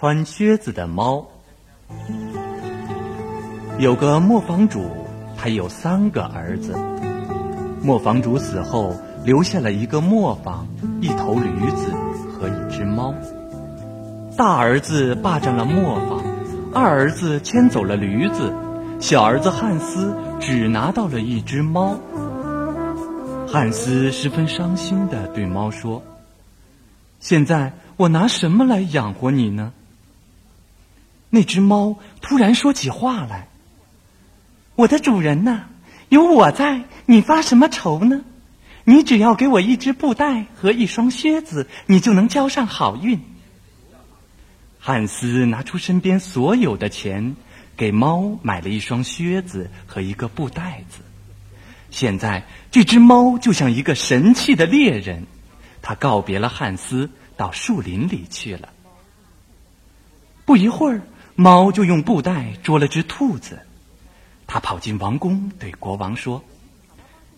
[0.00, 1.26] 穿靴子的猫。
[3.80, 4.88] 有个磨坊主，
[5.36, 6.72] 他有三个儿子。
[7.82, 10.64] 磨坊主死后，留下了一个磨坊、
[11.00, 11.90] 一头驴子
[12.30, 13.12] 和一只猫。
[14.36, 16.22] 大儿子霸占了磨坊，
[16.72, 18.54] 二儿子牵走了驴子，
[19.00, 21.96] 小儿子汉斯只拿到了一只猫。
[23.48, 26.00] 汉斯十分伤心地对猫说
[27.18, 29.72] ：“现在我拿什么来养活你呢？”
[31.30, 33.48] 那只猫突然说起话来
[34.76, 35.66] ：“我的主人呐，
[36.08, 38.22] 有我在，你发什么愁呢？
[38.84, 43.20] 你只要给我一只布袋和一双靴子，你就能交上好运。”
[44.80, 47.36] 汉斯拿出身边所有的钱，
[47.76, 51.00] 给猫买了一双靴子和一个布袋子。
[51.90, 55.26] 现在，这只猫就像一个神气的猎人，
[55.82, 58.70] 它告别了汉斯，到树林里去了。
[60.46, 61.02] 不一会儿，
[61.40, 63.60] 猫就用布袋捉了只兔子，
[64.48, 66.42] 它跑进王宫，对国王说：“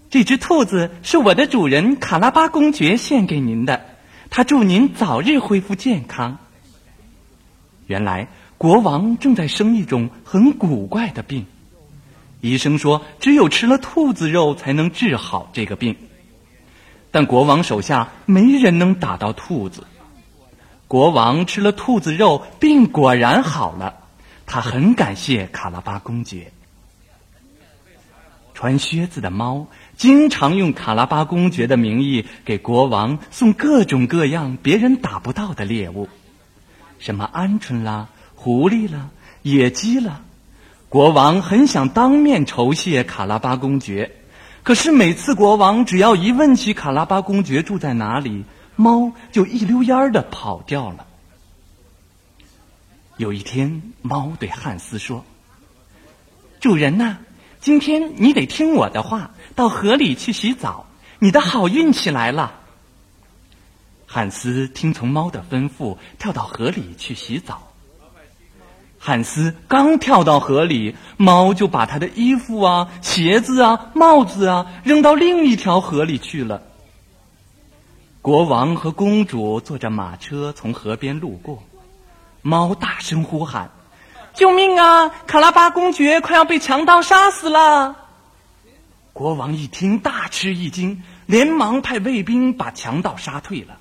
[0.09, 3.85] 这只兔子是我的主人卡拉巴公爵献给您的，
[4.31, 6.39] 他祝您早日恢复健康。”
[7.89, 11.45] 原来，国王正在生一种很古怪的病。
[12.41, 15.95] 医生说，只有吃了兔子肉才能治好这个病。
[17.11, 19.85] 但国王手下没人能打到兔子。
[20.91, 23.95] 国王吃了兔子肉，病果然好了。
[24.45, 26.51] 他很感谢卡拉巴公爵。
[28.55, 36.09] 穿靴子的猫经常用卡拉巴公爵的名义给国王送各种各样别人打不到的猎物，
[36.99, 39.11] 什么鹌鹑啦、狐狸啦、
[39.43, 40.23] 野鸡啦。
[40.89, 44.11] 国王很想当面酬谢卡拉巴公爵，
[44.65, 48.45] 可是每次国王只要一问起卡拉巴公爵住在哪里，
[48.77, 51.07] 猫就一溜烟儿的跑掉了。
[53.17, 55.25] 有一天，猫对汉斯说
[56.61, 57.19] ：“主人呐，
[57.61, 60.87] 今天你得听我的话，到河里去洗澡，
[61.19, 62.55] 你的好运气来了。
[64.07, 67.69] ”汉斯听从猫的吩咐，跳到河里去洗澡。
[68.99, 76.63] 汉斯刚跳到河里，猫就把他的衣服啊、鞋子啊、帽子啊扔到另一条河里去了。
[78.23, 81.63] 国王和公主坐着马车从河边路过，
[82.43, 83.71] 猫大声呼喊
[84.35, 85.09] ：“救命啊！
[85.27, 87.97] 卡拉巴公爵快要被强盗杀死了！”
[89.15, 93.79] 国王一听，大吃一惊，连忙派卫兵把强盗杀退了。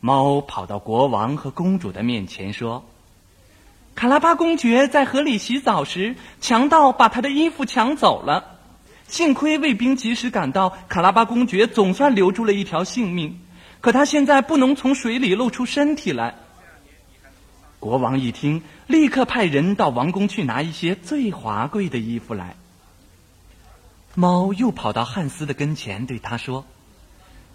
[0.00, 2.84] 猫跑到国王和公主的面前说。
[3.94, 8.51] 卡拉巴公爵在河里洗澡时，强盗把他的衣服抢走了。
[9.08, 13.40] 幸亏卫兵及时赶到，卡拉巴公爵总算留住了一条性命。
[13.80, 16.36] 可他现在不能从水里露出身体来。
[17.80, 22.54] 国王一听，立刻派人到王宫去拿一些最华贵的衣服来。
[24.14, 26.64] 猫又跑到汉斯的跟前，对他说：“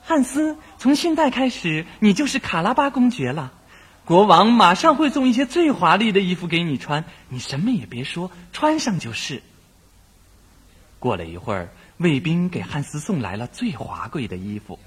[0.04, 3.54] 汉斯，从现在开始，你就是卡拉巴公爵了。”
[4.04, 9.42] 国王马上会送一些最华丽的衣服给你穿，你什么也别说，穿上就是。
[11.00, 14.80] 过了一会儿，卫兵给汉斯送来了最华贵的衣服。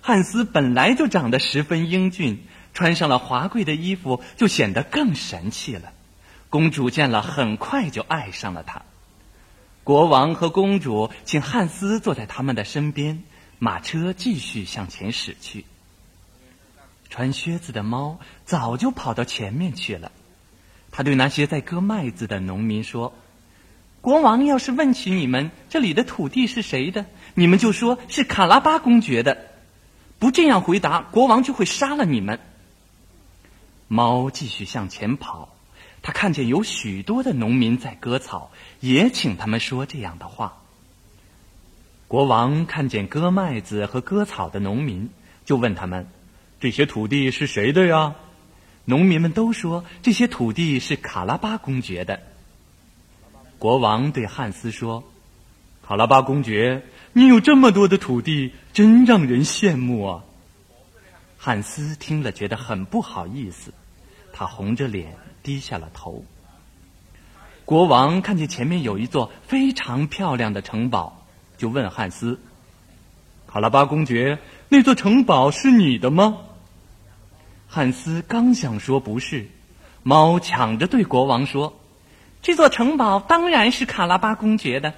[0.00, 2.44] 汉斯本来就长得十分英俊，
[2.74, 5.92] 穿上了华贵的衣服就显得更神气了。
[6.48, 8.82] 公主见了，很快就爱上了他。
[9.82, 13.22] 国王和公主请汉斯坐在他们的身边，
[13.58, 15.64] 马车继续向前驶去。
[17.08, 20.12] 穿靴子的猫早就跑到前面去了。
[20.90, 23.12] 他对那些在割麦子的农民说
[24.06, 29.48] ：“国王要是问起你们这里的土地是谁的，你们就说是卡拉巴公爵的。
[30.20, 32.38] 不这样回答，国王就会杀了你们。”
[33.88, 35.56] 猫继续向前跑，
[36.02, 40.58] 他看见有许多的农民在割草，也请他们说这样的话。
[42.06, 45.10] 国王看见割麦子和割草的农民，
[45.44, 46.06] 就问他们。
[46.60, 48.14] 这些土地是谁的呀？
[48.84, 52.20] 农民们都说这些土地是卡拉巴公爵的。
[53.58, 55.02] 国王对汉斯说
[55.86, 56.82] ：“卡拉巴公爵，
[57.14, 60.24] 你有这么多的土地，真让人羡慕啊！”
[61.38, 63.72] 汉斯听了觉得很不好意思，
[64.32, 66.24] 他红着脸低下了头。
[67.64, 71.24] 国王看见前面有一座非常漂亮的城堡，
[71.56, 72.38] 就问汉斯
[73.48, 74.38] ：“卡拉巴公爵，
[74.68, 76.38] 那座城堡是你的吗？”
[77.66, 79.48] 汉斯刚想说不是，
[80.02, 81.78] 猫抢着对国王说
[82.42, 84.94] ：“这座城堡当然是卡拉巴公爵的。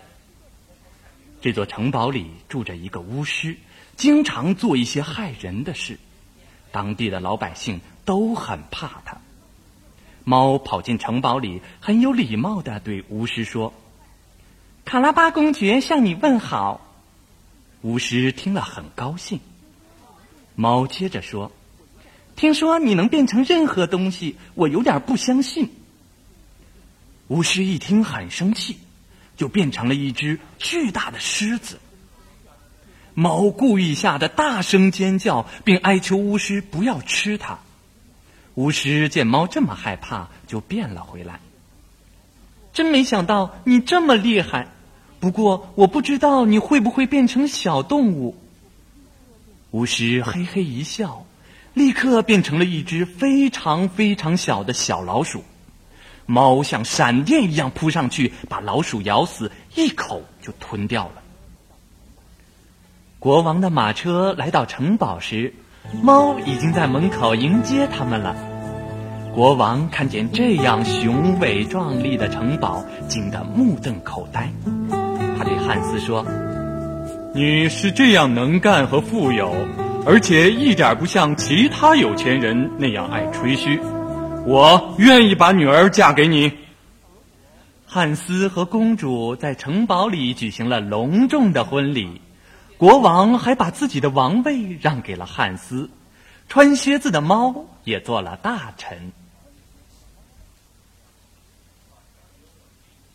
[1.41, 3.57] 这座城堡里住着一个巫师，
[3.97, 5.99] 经常做一些害人的事。
[6.71, 9.19] 当地的老百姓都很怕他。
[10.25, 13.73] 猫跑进城堡里，很有礼貌的对巫师说
[14.85, 16.83] ：“卡拉巴公爵向你问好。”
[17.81, 19.41] 巫师听了很高兴。
[20.55, 21.53] 猫接着说
[22.37, 25.71] ：“听说你能变成任何东西，我有点不相信。”
[27.29, 28.79] 巫师一听很生气，
[29.37, 31.79] 就变成了一只巨大的狮子。
[33.15, 37.59] 猫故意吓得大声尖叫，并哀求巫师不要吃它。
[38.55, 41.41] 巫师见猫这么害怕，就变了回来。
[42.73, 44.69] 真没想到你这么厉害，
[45.21, 48.37] 不过我不知道你会不会变成小动物。
[49.73, 51.27] 巫师嘿嘿一笑，
[51.75, 55.45] 立刻变成了一只非常非常小的小老鼠。
[56.31, 61.23] 猫像闪电一样扑上去，把老鼠咬死，一口就吞掉了。
[63.19, 65.55] 国王的马车来到城堡时，
[66.03, 68.37] 猫已经在门口迎接他们了。
[69.35, 74.53] 国王看见这样雄伟壮丽的城堡，惊得目瞪口呆。
[75.39, 76.27] 他对汉斯说
[77.35, 79.51] ：“你是这样能干和富有，
[80.05, 83.81] 而且一点不像其他有钱人那样爱吹嘘。
[84.49, 86.51] 我愿意把女儿嫁给你。”
[87.85, 92.23] 汉斯和公主在城堡里举行了隆重的婚礼，
[92.79, 95.91] 国王还把自己的王位让给了汉斯，
[96.49, 99.13] 穿靴子的猫也做了大臣。